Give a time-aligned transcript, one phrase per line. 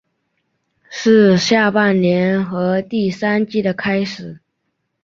[0.89, 4.39] 是下半年和第三季的开始。